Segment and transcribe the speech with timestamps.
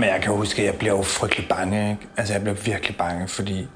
[0.00, 1.90] Men jeg kan huske, at jeg blev jo frygtelig bange.
[1.90, 2.08] Ikke?
[2.16, 3.68] Altså, jeg blev virkelig bange, fordi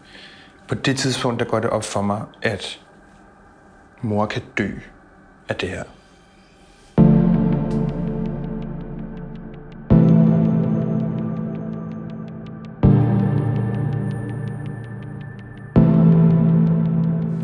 [0.69, 2.81] på det tidspunkt, der går det op for mig, at
[4.03, 4.71] mor kan dø
[5.49, 5.83] af det her.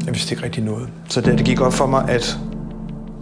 [0.06, 0.88] Jeg vidste ikke rigtig noget.
[1.08, 2.38] Så det, det gik op for mig, at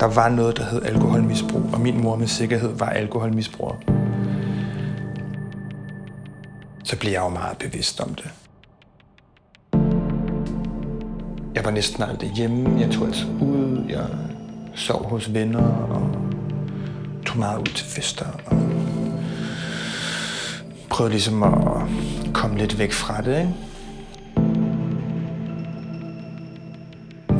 [0.01, 3.98] der var noget, der hed alkoholmisbrug, og min mor med sikkerhed var alkoholmisbruger,
[6.89, 8.31] så blev jeg jo meget bevidst om det.
[11.55, 12.81] Jeg var næsten aldrig hjemme.
[12.81, 13.85] Jeg tog altså ud.
[13.89, 14.07] Jeg
[14.75, 16.11] sov hos venner og
[17.27, 18.27] tog meget ud til fester.
[18.47, 18.57] Og
[20.91, 21.83] prøvede ligesom at
[22.35, 23.39] komme lidt væk fra det.
[23.39, 23.55] Ikke?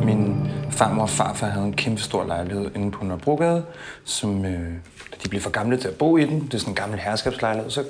[0.05, 3.65] Min farmor og farfar havde en kæmpe stor lejlighed inde på Nørrebrogade,
[4.03, 4.73] som øh,
[5.11, 6.41] da de blev for gamle til at bo i den.
[6.45, 7.71] Det er sådan en gammel herskabslejlighed.
[7.71, 7.83] Så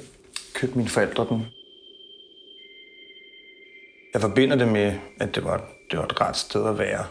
[0.60, 1.46] købte mine forældre den.
[4.14, 7.06] Jeg forbinder det med, at det var, det var et ret sted at være.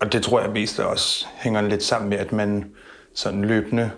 [0.00, 2.74] Og det tror jeg mest også hænger lidt sammen med, at man
[3.14, 3.90] sådan løbende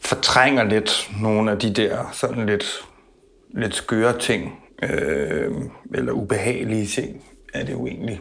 [0.00, 2.84] fortrænger lidt nogle af de der sådan lidt,
[3.54, 5.52] lidt skøre ting, øh,
[5.94, 8.20] eller ubehagelige ting, er det jo egentlig.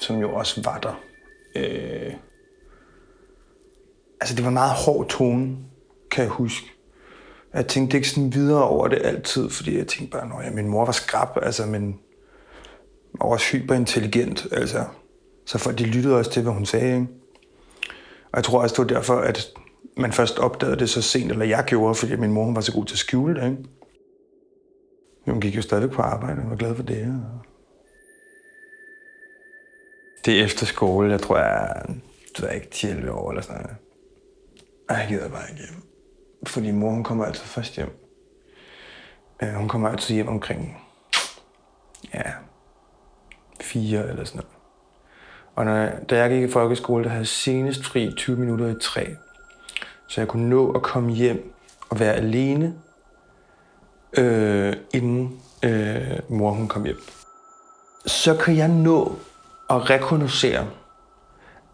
[0.00, 1.04] Som jo også var der.
[1.56, 2.14] Øh,
[4.20, 5.56] altså, det var en meget hård tone,
[6.10, 6.66] kan jeg huske.
[7.54, 10.68] Jeg tænkte ikke sådan videre over det altid, fordi jeg tænkte bare, at ja, min
[10.68, 11.98] mor var skrab, altså, men
[13.14, 14.84] var også hyperintelligent, altså.
[15.46, 17.08] Så folk, de lyttede også til, hvad hun sagde, ikke?
[18.32, 19.48] Og jeg tror også, det var derfor, at
[19.96, 22.72] man først opdagede det så sent, eller jeg gjorde, fordi min mor hun var så
[22.72, 23.64] god til at skjule det, ikke?
[25.26, 27.06] Hun gik jo stadig på arbejde, og var glad for det.
[27.06, 27.46] Og...
[30.24, 31.84] Det er efter skole, jeg tror, jeg,
[32.38, 33.76] jeg er ikke 10 år eller sådan noget.
[34.90, 35.82] Jeg gider bare ikke hjem.
[36.46, 38.06] Fordi mor, hun kommer altid først hjem.
[39.42, 40.86] Øh, hun kommer altid hjem omkring,
[42.14, 42.22] ja,
[43.60, 44.50] fire eller sådan noget.
[45.56, 48.66] Og når, jeg, da jeg gik i folkeskole, der havde jeg senest fri 20 minutter
[48.66, 49.16] i tre.
[50.08, 51.54] Så jeg kunne nå at komme hjem
[51.90, 52.74] og være alene,
[54.18, 57.00] øh, inden øh, mor hun kom hjem.
[58.06, 59.16] Så kan jeg nå
[59.70, 60.66] at rekognosere.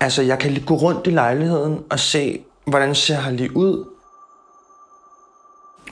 [0.01, 3.85] Altså, jeg kan gå rundt i lejligheden og se, hvordan ser her lige ud.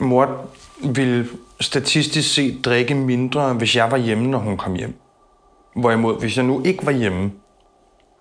[0.01, 0.47] Mor
[0.85, 1.29] ville
[1.61, 4.95] statistisk set drikke mindre, hvis jeg var hjemme, når hun kom hjem.
[5.77, 7.33] Hvorimod, hvis jeg nu ikke var hjemme,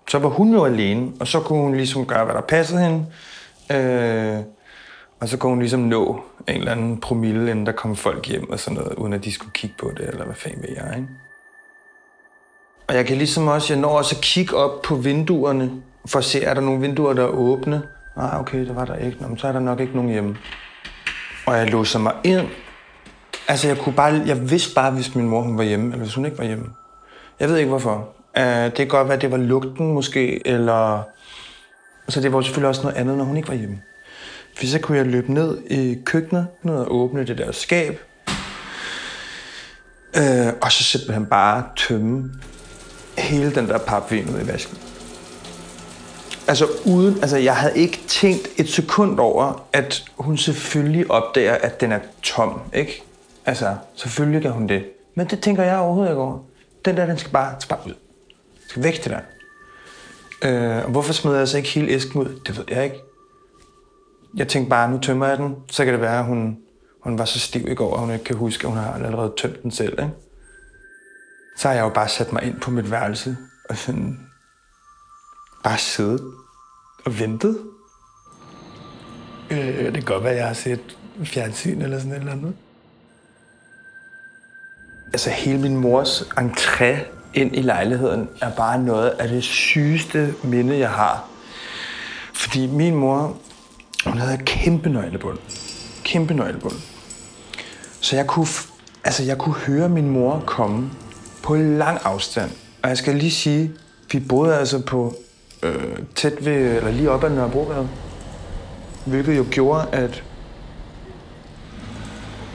[0.08, 3.06] så var hun jo alene, og så kunne hun ligesom gøre, hvad der passede hende.
[3.72, 4.42] Øh,
[5.20, 8.50] og så kunne hun ligesom nå en eller anden promille, inden der kom folk hjem
[8.50, 10.94] og sådan noget, uden at de skulle kigge på det, eller hvad fanden ved jeg,
[10.96, 11.08] ikke?
[12.88, 16.24] Og jeg kan ligesom også, jeg når også at kigge op på vinduerne, for at
[16.24, 17.82] se, er der nogle vinduer, der er åbne.
[18.16, 19.16] Nej, ah, okay, det var der ikke.
[19.20, 20.36] Nå, men så er der nok ikke nogen hjemme.
[21.46, 22.46] Og jeg låser mig ind.
[23.48, 26.14] Altså, jeg kunne bare, jeg vidste bare, hvis min mor hun var hjemme, eller hvis
[26.14, 26.66] hun ikke var hjemme.
[27.40, 28.08] Jeg ved ikke, hvorfor.
[28.38, 31.02] Uh, det kan godt være, at det var lugten måske, eller...
[32.08, 33.80] Så det var selvfølgelig også noget andet, når hun ikke var hjemme.
[34.56, 38.00] For så kunne jeg løbe ned i køkkenet, ned og åbne det der skab.
[40.16, 42.30] Uh, og så simpelthen bare tømme
[43.18, 44.78] hele den der papvin ud i vasken.
[46.48, 51.80] Altså uden, altså jeg havde ikke tænkt et sekund over, at hun selvfølgelig opdager, at
[51.80, 53.02] den er tom, ikke?
[53.46, 54.84] Altså, selvfølgelig gør hun det.
[55.14, 56.38] Men det tænker jeg overhovedet ikke over.
[56.84, 57.92] Den der, den skal bare, skal bare ud.
[57.92, 59.20] Den skal væk det der.
[60.44, 62.40] Øh, og hvorfor smed jeg så ikke hele æsken ud?
[62.46, 63.00] Det ved jeg ikke.
[64.36, 65.56] Jeg tænkte bare, nu tømmer jeg den.
[65.70, 66.58] Så kan det være, at hun,
[67.02, 69.32] hun var så stiv i går, at hun ikke kan huske, at hun har allerede
[69.36, 69.92] tømt den selv.
[69.92, 70.10] Ikke?
[71.56, 73.36] Så har jeg jo bare sat mig ind på mit værelse
[73.70, 74.18] og sådan
[75.64, 76.20] bare siddet
[77.04, 77.58] og ventet.
[79.50, 82.54] Øh, det kan godt være, at jeg har set fjernsyn eller sådan et eller andet.
[85.12, 86.96] Altså hele min mors entré
[87.34, 91.28] ind i lejligheden er bare noget af det sygeste minde, jeg har.
[92.34, 93.36] Fordi min mor,
[94.06, 95.38] hun havde kæmpe nøglebund.
[96.04, 96.74] Kæmpe nøglebund.
[98.00, 98.46] Så jeg kunne,
[99.04, 100.90] altså jeg kunne høre min mor komme
[101.42, 102.50] på lang afstand.
[102.82, 103.72] Og jeg skal lige sige,
[104.12, 105.14] vi boede altså på
[105.64, 107.88] øh, tæt ved, eller lige op ad Nørrebrogade.
[109.06, 110.22] Hvilket jo gjorde, at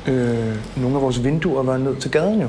[0.08, 2.48] øh, nogle af vores vinduer var ned til gaden jo.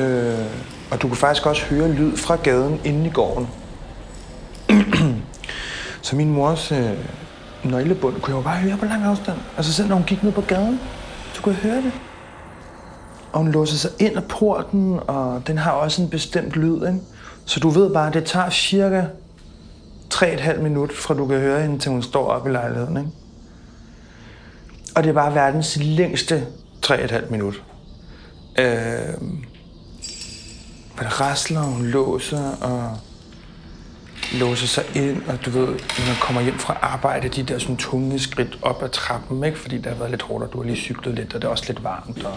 [0.00, 0.46] Øh,
[0.90, 3.48] og du kunne faktisk også høre lyd fra gaden inde i gården.
[6.02, 6.90] så min mors øh,
[7.64, 9.38] nøglebund kunne jeg jo bare høre på lang afstand.
[9.56, 10.80] Altså selv når hun gik ned på gaden,
[11.32, 11.92] så kunne jeg høre det.
[13.32, 17.00] Og hun låser sig ind af porten, og den har også en bestemt lyd, ikke?
[17.44, 19.04] Så du ved bare, at det tager cirka
[20.14, 22.96] 3,5 minut, fra du kan høre hende, til hun står op i lejligheden.
[22.96, 23.10] Ikke?
[24.94, 26.46] Og det er bare verdens længste
[26.86, 27.62] 3,5 minut.
[28.58, 28.66] Øh,
[30.94, 32.96] hvor det rasler, og hun låser, og
[34.32, 37.76] låser sig ind, og du ved, når man kommer hjem fra arbejde, de der sådan
[37.76, 39.58] tunge skridt op ad trappen, ikke?
[39.58, 41.52] fordi der har været lidt hårdt, og du har lige cyklet lidt, og det er
[41.52, 42.36] også lidt varmt, og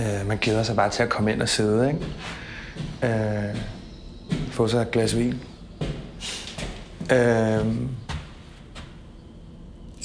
[0.00, 2.00] øh, man glæder sig bare til at komme ind og sidde, ikke?
[3.02, 3.56] Øh,
[4.50, 5.40] få sig et glas vin.
[7.12, 7.88] Øhm,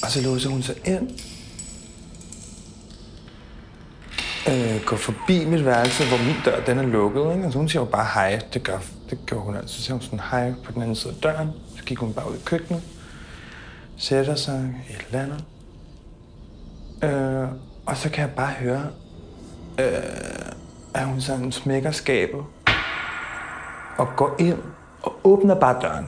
[0.02, 1.10] og så låser hun sig ind,
[4.48, 7.32] øh, går forbi mit værelse, hvor min dør den er lukket.
[7.32, 7.44] Ikke?
[7.44, 8.40] Altså, hun siger jo bare hej.
[8.54, 8.78] Det gør,
[9.10, 9.76] det gør hun altså.
[9.76, 11.48] Så siger hun sådan hej på den anden side af døren.
[11.76, 12.82] Så gik hun bare ud i køkkenet.
[13.96, 15.44] Sætter sig et eller andet.
[17.02, 17.48] Øh,
[17.86, 18.86] og så kan jeg bare høre,
[19.78, 20.52] øh,
[20.94, 22.40] at hun sådan smækker skabet.
[23.96, 24.58] Og går ind
[25.02, 26.06] og åbner bare døren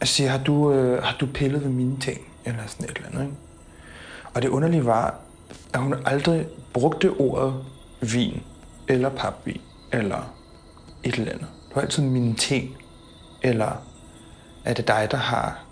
[0.00, 2.20] og siger, har du, øh, har du pillet ved mine ting?
[2.44, 3.36] Eller sådan et eller andet, ikke?
[4.34, 5.14] Og det underlige var,
[5.74, 7.54] at hun aldrig brugte ordet
[8.00, 8.42] vin,
[8.88, 9.60] eller papvin,
[9.92, 10.34] eller
[11.04, 11.46] et eller andet.
[11.68, 12.76] Det var altid mine ting,
[13.42, 13.86] eller
[14.64, 15.64] er det dig, der har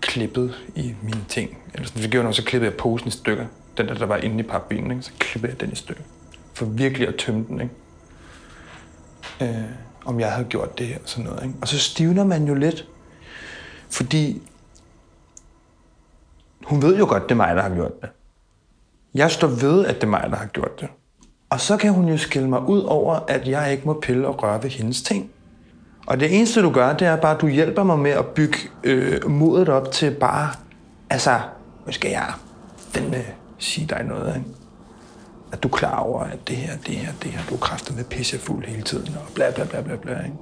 [0.00, 1.58] klippet i mine ting?
[1.74, 3.46] Eller sådan, det gjorde noget, så klippede jeg posen i stykker.
[3.76, 5.02] Den der, der var inde i papvinen, ikke?
[5.02, 6.02] så klippede jeg den i stykker.
[6.54, 7.74] For virkelig at tømme den, ikke?
[9.40, 9.64] Øh,
[10.04, 11.42] om jeg havde gjort det her og sådan noget.
[11.42, 11.54] Ikke?
[11.60, 12.86] Og så stivner man jo lidt,
[13.90, 14.42] fordi
[16.64, 18.08] hun ved jo godt, det er mig, der har gjort det.
[19.14, 20.88] Jeg står ved, at det er mig, der har gjort det.
[21.50, 24.42] Og så kan hun jo skille mig ud over, at jeg ikke må pille og
[24.42, 25.30] røre ved hendes ting.
[26.06, 28.58] Og det eneste, du gør, det er bare, at du hjælper mig med at bygge
[28.84, 30.50] øh, modet op til bare,
[31.10, 31.40] altså,
[31.86, 32.32] nu skal jeg
[32.94, 33.14] den,
[33.58, 34.48] sige dig noget, ikke?
[35.52, 37.94] At du er klar over, at det her, det her, det her, du er kræfter
[37.94, 40.36] med pissefuld hele tiden, og bla bla bla bla bla, ikke?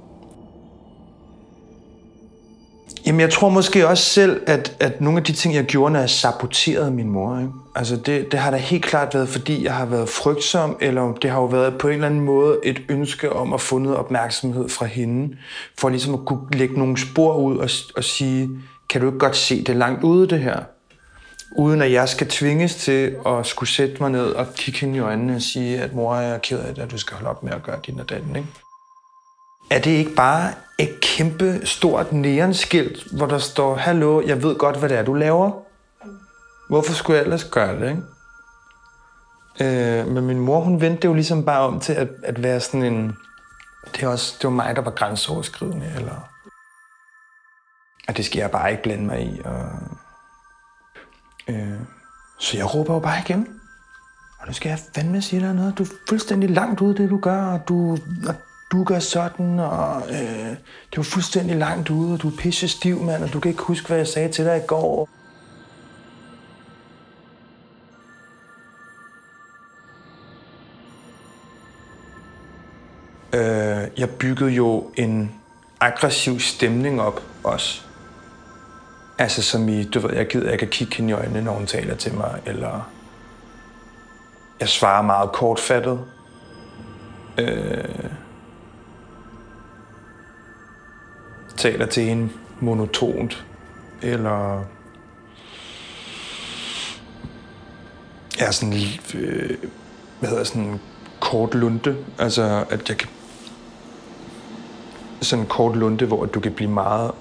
[3.07, 5.99] Jamen, jeg tror måske også selv, at, at nogle af de ting, jeg gjorde, når
[5.99, 7.51] jeg saboterede min mor, ikke?
[7.75, 11.29] Altså, det, det har da helt klart været, fordi jeg har været frygtsom, eller det
[11.29, 14.69] har jo været på en eller anden måde et ønske om at få noget opmærksomhed
[14.69, 15.37] fra hende,
[15.79, 18.49] for ligesom at kunne lægge nogle spor ud og, og sige,
[18.89, 20.59] kan du ikke godt se det langt ude, det her?
[21.57, 24.99] Uden at jeg skal tvinges til at skulle sætte mig ned og kigge hende i
[24.99, 27.43] øjnene og sige, at mor, jeg er ked af det, at du skal holde op
[27.43, 28.47] med at gøre din og den, ikke?
[29.71, 34.77] Er det ikke bare et kæmpe stort neonskilt, hvor der står, hallo, jeg ved godt,
[34.79, 35.51] hvad det er, du laver?
[36.69, 38.01] Hvorfor skulle jeg ellers gøre det, ikke?
[39.61, 42.59] Øh, men min mor, hun vendte det jo ligesom bare om til at, at være
[42.59, 43.15] sådan en...
[43.95, 46.29] Det, er også, det var mig, der var grænseoverskridende, eller...
[48.07, 49.41] Og det skal jeg bare ikke blande mig i.
[49.45, 49.69] Og,
[51.47, 51.79] øh,
[52.39, 53.47] så jeg råber jo bare igen.
[54.39, 55.77] Og nu skal jeg fandme sige dig noget.
[55.77, 57.97] Du er fuldstændig langt ude, det du gør, og du,
[58.27, 58.35] og
[58.77, 60.49] du gør sådan, og øh,
[60.89, 63.63] det var fuldstændig langt ude, og du er pisse stiv, mand, og du kan ikke
[63.63, 65.09] huske, hvad jeg sagde til dig i går.
[73.33, 75.31] Øh, jeg byggede jo en
[75.79, 77.81] aggressiv stemning op også.
[79.19, 81.65] Altså som i, du ved, jeg gider ikke at kigge hende i øjnene, når hun
[81.65, 82.91] taler til mig, eller
[84.59, 85.99] jeg svarer meget kortfattet.
[87.37, 88.26] Øh,
[91.57, 92.29] taler til hende
[92.59, 93.45] monotont,
[94.01, 94.63] eller
[98.39, 98.73] er sådan,
[99.15, 99.57] øh,
[100.19, 100.79] hvad hedder sådan
[101.19, 103.09] kort lunte, altså at jeg kan
[105.21, 107.11] sådan en kort lunte, hvor du kan blive meget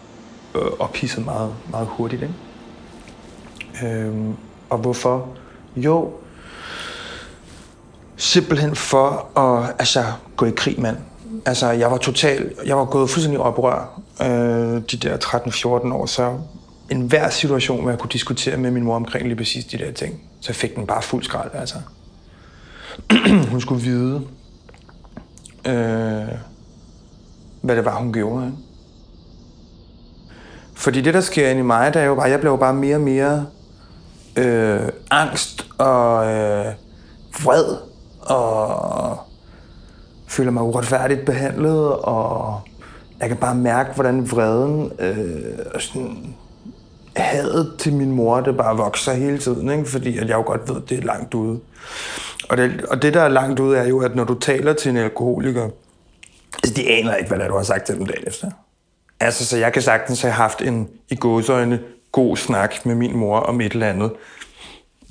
[0.55, 2.23] øh, ophidset meget, meget hurtigt.
[2.23, 2.35] Ikke?
[3.87, 4.37] Øhm,
[4.71, 5.29] og hvorfor?
[5.77, 6.13] Jo,
[8.17, 10.05] simpelthen for at altså,
[10.37, 10.97] gå i krig, mand.
[11.47, 16.39] Altså, jeg var total, jeg var gået fuldstændig oprør øh, de der 13-14 år, så
[16.91, 19.93] en hver situation, hvor jeg kunne diskutere med min mor omkring lige præcis de der
[19.93, 21.77] ting, så fik den bare fuld skrald, altså.
[23.51, 24.23] hun skulle vide,
[25.67, 26.35] øh,
[27.61, 28.47] hvad det var, hun gjorde.
[28.47, 28.57] Ikke?
[30.75, 32.97] Fordi det, der sker inde i mig, der er jo bare, jeg blev bare mere
[32.97, 33.47] og mere
[34.37, 36.75] øh, angst og øh,
[37.45, 37.77] vred
[38.21, 39.19] og
[40.27, 42.61] føler mig uretfærdigt behandlet, og
[43.21, 46.35] jeg kan bare mærke, hvordan vreden øh, og sådan,
[47.17, 49.85] hadet til min mor, det bare vokser hele tiden, ikke?
[49.85, 51.61] fordi at jeg jo godt ved, at det er langt ude.
[52.49, 54.91] Og det, og det, der er langt ude, er jo, at når du taler til
[54.91, 55.71] en alkoholiker,
[56.63, 58.51] altså, de aner ikke, hvad der, du har sagt til dem dagen efter.
[59.21, 61.81] Altså, så jeg kan sagtens have haft en i gåsøjne
[62.13, 64.13] god snak med min mor om et eller andet.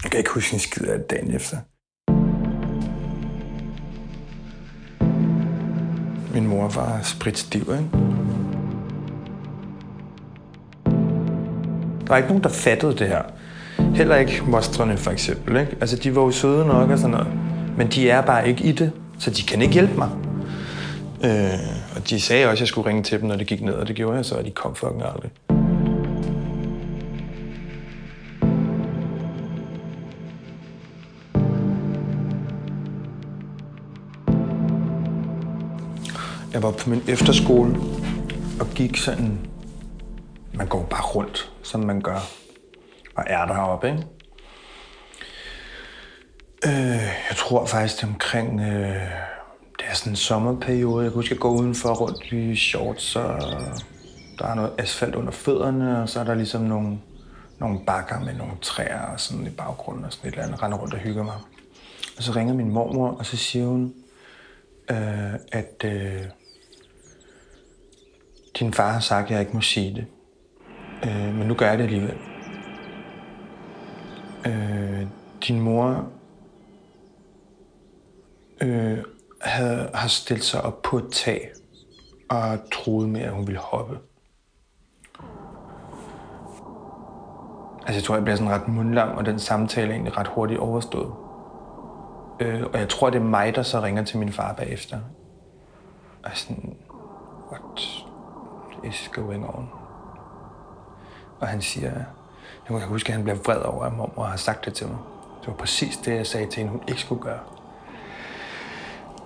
[0.04, 1.58] Jeg kan ikke huske en skid af det dagen efter.
[6.36, 7.62] min mor var spritstiv.
[7.62, 7.86] Ikke?
[12.08, 13.22] Der er ikke nogen, der fattede det her.
[13.96, 15.58] Heller ikke mostrene for eksempel.
[15.58, 15.76] Ikke?
[15.82, 17.28] Altså, de var jo søde nok og sådan noget.
[17.78, 20.10] Men de er bare ikke i det, så de kan ikke hjælpe mig.
[21.24, 21.60] Øh,
[21.96, 23.88] og de sagde også, at jeg skulle ringe til dem, når det gik ned, og
[23.88, 25.55] det gjorde jeg så, og de kom fucking aldrig.
[36.66, 37.76] Var på min efterskole
[38.60, 39.40] og gik sådan...
[40.54, 42.20] Man går bare rundt, som man gør.
[43.16, 44.04] Og er deroppe, ikke?
[46.66, 48.62] Øh, jeg tror faktisk, det er omkring...
[48.62, 49.10] Øh,
[49.80, 51.04] det er sådan en sommerperiode.
[51.04, 53.40] Jeg kan huske, at jeg går udenfor rundt i shorts, og
[54.40, 57.00] der er noget asfalt under fødderne, og så er der ligesom nogle,
[57.60, 60.64] nogle bakker med nogle træer og sådan i baggrunden og sådan et eller andet.
[60.64, 61.36] render rundt og hygger mig.
[62.18, 63.94] Og så ringer min mormor, og så siger hun,
[64.92, 66.22] øh, at øh,
[68.60, 70.06] din far har sagt, at jeg ikke må sige det.
[71.06, 72.18] Øh, men nu gør jeg det alligevel.
[74.46, 75.08] Øh,
[75.48, 76.08] din mor
[78.62, 78.98] øh,
[79.42, 81.52] havde, har stillet sig op på et tag
[82.30, 84.00] og troede med, at hun ville hoppe.
[87.80, 90.60] Altså, jeg tror, jeg bliver sådan ret mundlam, og den samtale er egentlig ret hurtigt
[90.60, 91.14] overstået.
[92.40, 95.00] Øh, og jeg tror, det er mig, der så ringer til min far bagefter.
[96.24, 96.78] Og sådan,
[97.52, 97.95] what
[98.90, 99.70] is going on?
[101.40, 101.92] Og han siger,
[102.70, 104.98] jeg kan huske, at han bliver vred over, at mormor har sagt det til mig.
[105.42, 107.40] Det var præcis det, jeg sagde til hende, hun ikke skulle gøre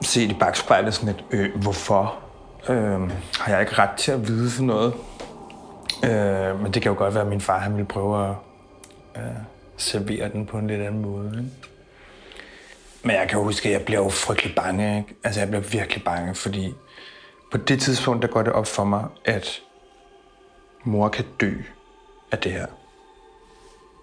[0.01, 2.19] Se i bagspejlet sådan et, øh, hvorfor
[2.69, 4.93] øh, har jeg ikke ret til at vide sådan noget?
[6.03, 8.35] Øh, men det kan jo godt være, at min far han ville prøve at
[9.15, 9.31] øh,
[9.77, 11.29] servere den på en lidt anden måde.
[11.29, 11.49] Ikke?
[13.03, 14.97] Men jeg kan huske, at jeg bliver jo frygtelig bange.
[14.97, 15.15] Ikke?
[15.23, 16.73] Altså, jeg bliver virkelig bange, fordi
[17.51, 19.61] på det tidspunkt, der går det op for mig, at
[20.83, 21.53] mor kan dø
[22.31, 22.65] af det her.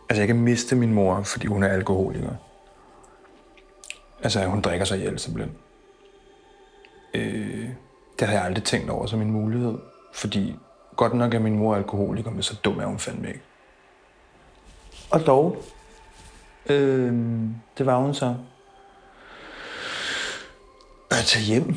[0.08, 2.34] Altså, jeg kan miste min mor, fordi hun er alkoholiker.
[4.22, 5.56] Altså, hun drikker sig ihjel simpelthen.
[7.14, 7.68] Øh,
[8.18, 9.78] det har jeg aldrig tænkt over som en mulighed.
[10.14, 10.56] Fordi
[10.96, 13.42] godt nok er min mor alkoholiker, men så dum er hun fandme ikke.
[15.10, 15.62] Og dog,
[16.70, 17.12] øh,
[17.78, 18.34] det var hun så.
[21.10, 21.76] At tage hjem.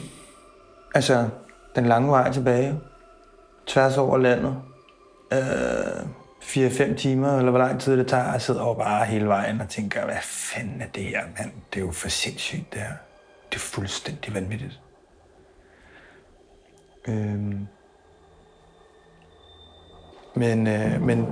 [0.96, 1.30] Altså,
[1.76, 2.80] den lange vej tilbage.
[3.68, 4.58] Tværs over landet.
[5.34, 5.40] Øh,
[6.42, 8.32] 4-5 timer, eller hvor lang tid det tager.
[8.32, 11.52] Jeg sidder over bare hele vejen og tænker, hvad fanden er det her, mand?
[11.74, 12.94] Det er jo for sindssygt, det her.
[13.50, 14.80] Det er fuldstændig vanvittigt.
[17.08, 17.68] Øhm.
[20.36, 21.26] Men, øh, men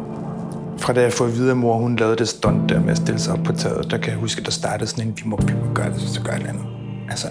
[0.78, 2.98] fra da jeg får at vide, at mor hun lavede det stunt der med at
[2.98, 5.24] stille sig op på taget, der kan jeg huske, at der startede sådan en, vi
[5.26, 6.66] må, vi må gøre det, så gør jeg andet.
[7.10, 7.28] Altså,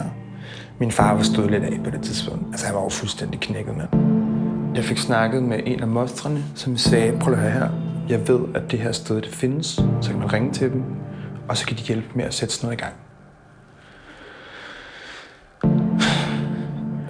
[0.78, 2.46] min far var stået lidt af på det tidspunkt.
[2.50, 3.88] Altså, han var jo fuldstændig knækket, mand.
[4.74, 7.68] Jeg fik snakket med en af mostrene, som sagde, prøv at høre her,
[8.08, 9.66] jeg ved, at det her sted det findes,
[10.00, 10.82] så kan man ringe til dem,
[11.48, 12.94] og så kan de hjælpe med at sætte sådan noget i gang.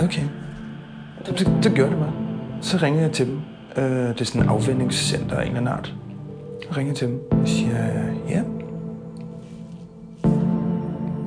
[0.04, 0.22] Okay.
[1.26, 2.12] Det, det gjorde det bare.
[2.60, 3.40] Så ringede jeg til dem.
[3.76, 5.94] Øh, det er sådan en afvendingscenter af en eller anden art.
[6.68, 7.76] Jeg ringer til dem og siger,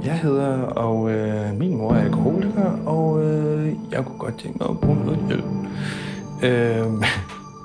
[0.06, 4.70] Jeg hedder, og øh, min mor er alkoholiker, og øh, jeg kunne godt tænke mig
[4.70, 5.46] at bruge noget hjælp.
[6.44, 6.86] Øh,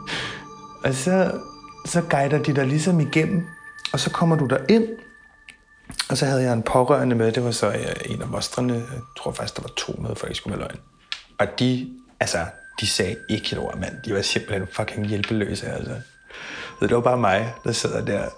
[0.84, 1.32] og så,
[1.86, 3.46] så guider de dig ligesom igennem,
[3.92, 4.88] og så kommer du der ind,
[6.10, 9.00] og så havde jeg en pårørende med, det var så øh, en af mostrene, jeg
[9.18, 10.80] tror faktisk, der var to med, for jeg skulle være løgn.
[11.38, 12.46] Og de altså,
[12.80, 13.94] de sagde ikke et ord, mand.
[14.04, 15.94] De var simpelthen fucking hjælpeløse, altså.
[16.80, 18.28] Så det var bare mig, der sidder der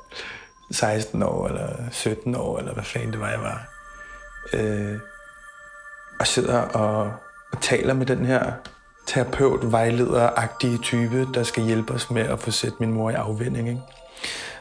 [0.71, 3.76] 16 år, eller 17 år, eller hvad fanden det var, jeg var.
[4.53, 4.99] Øh,
[6.21, 7.13] og sidder og,
[7.53, 8.53] og taler med den her
[9.07, 13.69] terapeut, vejleder-agtige type, der skal hjælpe os med at få sat min mor i afvinding.
[13.69, 13.81] Ikke?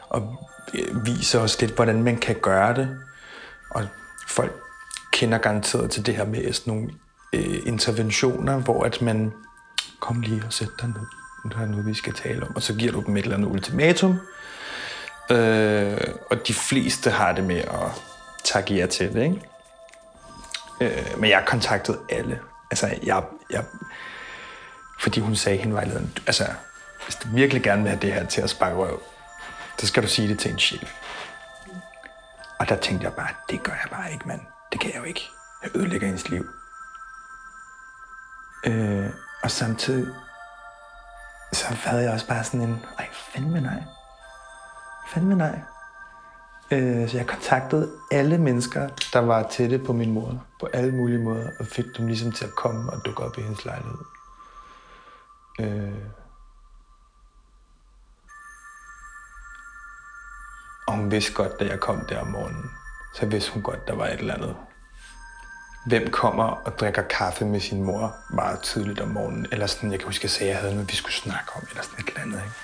[0.08, 2.98] Og øh, viser os lidt, hvordan man kan gøre det.
[3.70, 3.86] Og
[4.28, 4.52] folk
[5.12, 6.90] kender garanteret til det her med sådan nogle
[7.32, 9.32] øh, interventioner, hvor at man
[10.00, 11.06] kom lige og sæt dig ned.
[11.44, 12.56] Nu er noget, vi skal tale om.
[12.56, 14.18] Og så giver du dem et eller andet ultimatum.
[15.30, 16.00] Øh,
[16.30, 18.02] og de fleste har det med at
[18.44, 19.40] takke ja til det, ikke?
[20.80, 22.40] Øh, men jeg kontaktede alle.
[22.70, 23.64] Altså, jeg, jeg,
[25.00, 26.46] fordi hun sagde hende vejlederen, altså,
[27.04, 29.02] hvis du virkelig gerne vil have det her til at sparke røv,
[29.78, 30.92] så skal du sige det til en chef.
[32.58, 34.40] Og der tænkte jeg bare, det gør jeg bare ikke, mand.
[34.72, 35.30] Det kan jeg jo ikke.
[35.62, 36.46] Jeg ødelægger hendes liv.
[38.66, 39.10] Øh,
[39.42, 40.14] og samtidig,
[41.52, 43.82] så havde jeg også bare sådan en, ej, fandme nej.
[45.12, 45.60] Fandme nej.
[46.70, 51.18] Øh, så jeg kontaktede alle mennesker, der var tætte på min mor, på alle mulige
[51.18, 53.98] måder, og fik dem ligesom til at komme og dukke op i hendes lejlighed.
[55.60, 56.16] Øh,
[61.06, 62.70] hun vidste godt, da jeg kom der om morgenen,
[63.14, 64.56] så vidste hun godt, der var et eller andet.
[65.86, 69.46] Hvem kommer og drikker kaffe med sin mor meget tidligt om morgenen?
[69.52, 71.52] Eller sådan, jeg kan huske, at jeg sagde, at jeg havde noget, vi skulle snakke
[71.56, 72.38] om, eller sådan et eller andet.
[72.38, 72.54] Ikke?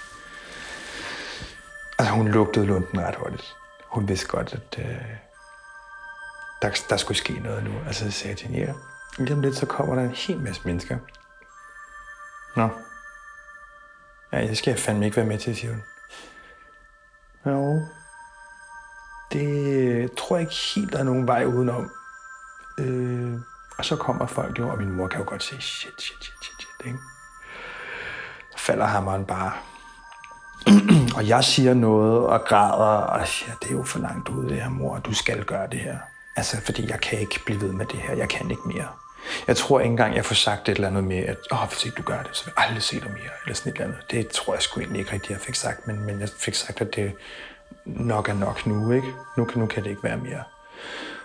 [1.98, 3.54] Altså, hun lugtede lunden ret hurtigt.
[3.92, 5.16] Hun vidste godt, at øh,
[6.62, 7.70] der, der skulle ske noget nu.
[7.86, 8.72] Altså, så sagde til hende, ja,
[9.18, 10.98] lige om lidt, så kommer der en hel masse mennesker.
[12.56, 12.68] Nå.
[14.32, 15.82] Ja, det skal jeg fandme ikke være med til, siger hun.
[17.46, 17.86] Jo.
[19.32, 21.90] Det øh, tror jeg ikke helt, der er nogen vej udenom.
[22.78, 23.40] Øh,
[23.78, 26.34] og så kommer folk jo, og min mor kan jo godt se, shit, shit, shit,
[26.42, 26.98] shit, shit, ikke?
[28.56, 29.52] Falder hammeren bare.
[31.16, 34.62] og jeg siger noget og græder, og ja, det er jo for langt ude det
[34.62, 35.96] her, mor, du skal gøre det her.
[36.36, 38.86] Altså, fordi jeg kan ikke blive ved med det her, jeg kan ikke mere.
[39.46, 41.96] Jeg tror ikke engang, jeg får sagt et eller andet med, at oh, hvis ikke
[41.96, 44.10] du gør det, så vil jeg aldrig se dig mere, eller sådan et eller andet.
[44.10, 46.80] Det tror jeg sgu egentlig ikke rigtigt, jeg fik sagt, men, men jeg fik sagt,
[46.80, 47.12] at det
[47.86, 49.08] nok er nok nu, ikke?
[49.36, 50.42] Nu, nu kan det ikke være mere.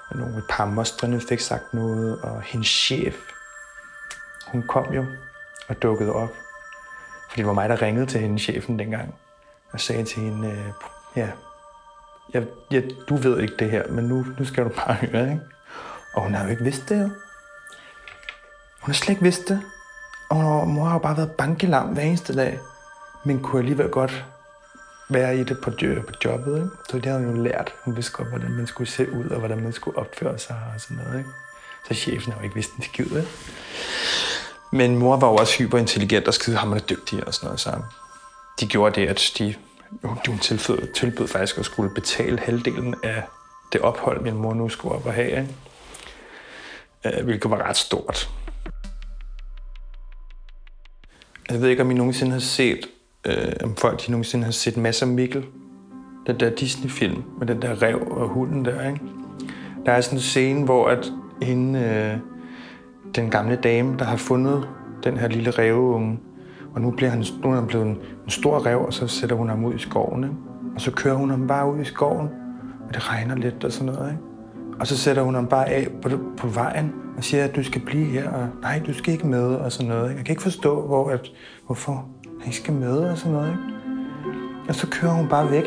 [0.09, 3.15] Og nogle et par mostrene fik sagt noget, og hendes chef,
[4.47, 5.05] hun kom jo
[5.67, 6.33] og dukkede op.
[7.29, 9.15] Fordi det var mig, der ringede til hende, chefen dengang,
[9.77, 10.71] og sagde til hende, øh,
[11.15, 11.29] ja, ja,
[12.33, 15.41] jeg, jeg, du ved ikke det her, men nu, nu skal du bare høre, ikke?
[16.13, 17.09] Og hun har jo ikke vidst det, jo.
[18.81, 19.61] Hun har slet ikke vidst det.
[20.29, 22.59] Og mor har jo bare været bankelam hver eneste dag,
[23.25, 24.25] men kunne alligevel godt
[25.09, 25.71] være i det på,
[26.07, 26.55] på jobbet.
[26.55, 26.69] Ikke?
[26.89, 27.73] Så det havde hun jo lært.
[27.85, 30.81] Hun vidste godt, hvordan man skulle se ud, og hvordan man skulle opføre sig og
[30.81, 31.17] sådan noget.
[31.17, 31.29] Ikke?
[31.87, 33.05] Så chefen har jo ikke vidst en skid.
[33.05, 33.27] Ikke?
[34.71, 37.59] Men mor var jo også hyperintelligent og skide hammerende dygtig og sådan noget.
[37.59, 37.81] Så
[38.59, 39.55] de gjorde det, at de,
[40.03, 43.23] hun tilbød, tilbød faktisk at skulle betale halvdelen af
[43.73, 45.29] det ophold, min mor nu skulle op og have.
[45.29, 45.55] Ikke?
[47.05, 48.29] Øh, hvilket var ret stort.
[51.49, 52.87] Altså, jeg ved ikke, om I nogensinde har set,
[53.25, 55.45] øh, om folk de nogensinde har set masser af Mikkel.
[56.27, 59.01] Den der Disney-film med den der rev og hunden der, ikke?
[59.85, 62.17] Der er sådan en scene, hvor at hende, øh,
[63.15, 64.69] den gamle dame, der har fundet
[65.03, 66.19] den her lille reveunge,
[66.77, 69.35] og nu, bliver han, nu er han blevet en, en stor rev, og så sætter
[69.35, 70.35] hun ham ud i skoven, ikke?
[70.75, 72.29] Og så kører hun ham bare ud i skoven,
[72.87, 74.23] og det regner lidt og sådan noget, ikke?
[74.79, 77.81] Og så sætter hun ham bare af på, på vejen og siger, at du skal
[77.81, 80.09] blive her, og nej, du skal ikke med, og sådan noget.
[80.09, 81.31] Jeg kan ikke forstå, hvor, at,
[81.65, 82.05] hvorfor
[82.41, 83.47] han skal med, og sådan noget.
[83.47, 83.61] Ikke?
[84.69, 85.65] Og så kører hun bare væk.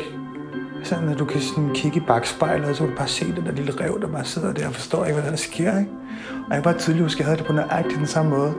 [0.83, 3.45] Sådan at du kan sådan kigge i bagspejlet, og så kan du bare se den
[3.45, 5.79] der lille rev, der bare sidder der og forstår ikke, hvad der sker.
[5.79, 5.91] Ikke?
[6.49, 8.53] Og jeg bare tydeligt huske, at jeg havde det på nøjagtigt den samme måde.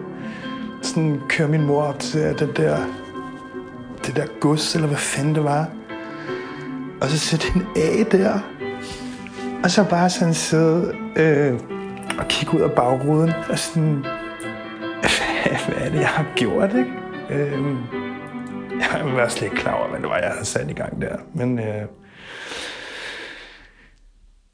[0.83, 2.77] Sådan kører min mor op til den der,
[4.07, 5.69] det der gods, eller hvad fanden det var.
[7.01, 8.39] Og så sætte hende af der.
[9.65, 11.61] Og så bare sådan sidde øh,
[12.19, 14.05] og kigge ud af bagruden og sådan,
[15.69, 16.91] hvad er det, jeg har gjort, ikke?
[17.31, 17.63] Øh,
[18.81, 21.17] jeg var slet ikke klar over, hvad det var, jeg havde sat i gang der.
[21.35, 21.87] Men øh,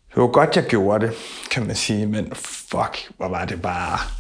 [0.09, 1.15] det var godt, jeg gjorde det,
[1.51, 2.07] kan man sige.
[2.07, 4.18] Men fuck, hvor var det bare...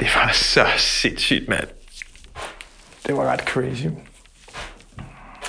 [0.00, 1.68] Det var så sindssygt, mand.
[3.06, 3.86] Det var ret crazy.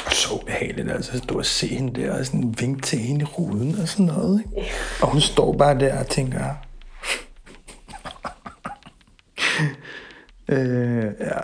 [0.06, 3.22] Og så behageligt, altså at stå og se hende der, og sådan vinke til hende
[3.22, 4.44] i ruden og sådan noget.
[4.56, 4.70] Ikke?
[5.02, 6.56] Og hun står bare der og tænker,
[10.50, 11.40] øh, ja.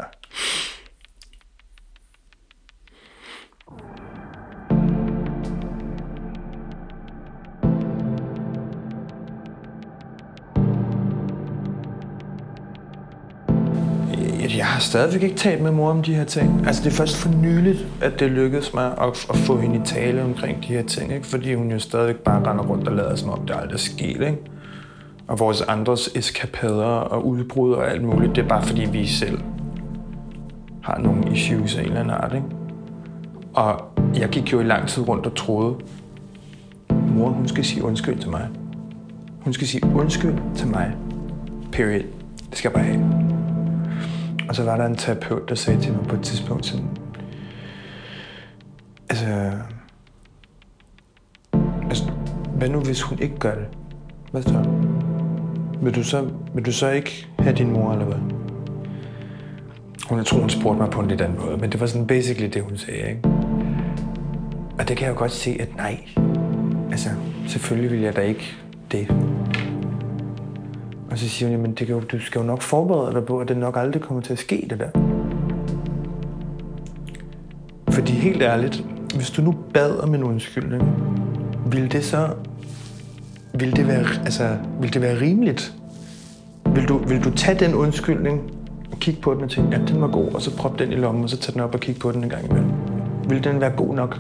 [14.51, 16.63] Jeg har stadigvæk ikke talt med mor om de her ting.
[16.67, 19.82] Altså, det er først for nyligt, at det lykkedes mig at, at få hende i
[19.86, 21.27] tale omkring de her ting, ikke?
[21.27, 24.21] Fordi hun jo stadigvæk bare render rundt og lader som om, det aldrig er sket,
[24.21, 24.38] ikke?
[25.27, 29.39] Og vores andres eskapader og udbrud og alt muligt, det er bare fordi, vi selv
[30.84, 32.47] har nogle issues af en eller anden art, ikke?
[33.53, 33.82] Og
[34.19, 35.75] jeg gik jo i lang tid rundt og troede,
[36.89, 38.47] mor, hun skal sige undskyld til mig.
[39.39, 40.91] Hun skal sige undskyld til mig.
[41.71, 42.03] Period.
[42.49, 43.33] Det skal jeg bare have.
[44.49, 46.88] Og så var der en terapeut, der sagde til mig på et tidspunkt sådan,
[49.10, 49.51] altså,
[51.89, 52.12] altså,
[52.56, 53.67] hvad nu hvis hun ikke gør det?
[54.32, 54.65] Hvad så?
[55.82, 58.17] Vil du så, vil du så ikke have din mor, eller hvad?
[60.10, 62.08] Hun, jeg tror, hun spurgte mig på en lidt anden måde, men det var sådan
[62.08, 63.21] basically det, hun sagde, ikke?
[64.79, 65.99] Og det kan jeg jo godt se, at nej.
[66.91, 67.10] Altså,
[67.47, 68.56] selvfølgelig vil jeg da ikke
[68.91, 69.08] det.
[71.13, 73.39] Og så siger hun, jamen det kan jo, du skal jo nok forberede dig på,
[73.39, 74.89] at det nok aldrig kommer til at ske, det der.
[77.89, 80.84] Fordi helt ærligt, hvis du nu bad om en undskyldning,
[81.65, 82.30] ville det så
[83.54, 85.73] vil det være, altså, vil det være rimeligt?
[86.76, 88.41] Vil du, vil du tage den undskyldning
[88.91, 90.95] og kigge på den og tænke, ja, den var god, og så proppe den i
[90.95, 92.71] lommen, og så tage den op og kigge på den en gang imellem?
[93.30, 94.19] Vil den være god nok?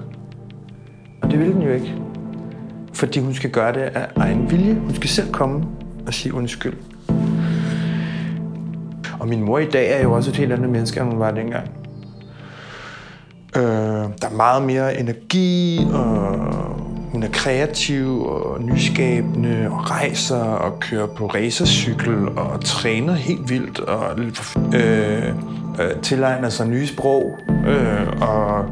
[1.21, 1.95] Og det vil den jo ikke.
[2.93, 4.73] fordi hun skal gøre det af egen vilje.
[4.73, 5.65] Hun skal selv komme
[6.07, 6.73] og sige undskyld.
[9.19, 11.31] Og min mor i dag er jo også et helt andet menneske, end hun var
[11.31, 11.69] dengang.
[13.55, 13.63] Øh,
[14.21, 16.35] der er meget mere energi, og
[17.11, 23.79] hun er kreativ og nyskabende, og rejser og kører på racercykel og træner helt vildt,
[23.79, 24.19] og
[24.75, 25.27] øh,
[25.79, 27.31] øh, tilegner sig nye sprog,
[27.67, 28.65] øh, og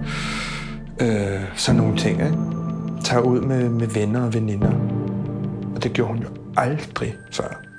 [1.02, 2.22] øh, sådan nogle ting.
[2.22, 2.38] Ikke?
[3.04, 4.72] Tager ud med, med venner og veninder.
[5.76, 7.71] Og det gjorde hun jo aldrig før.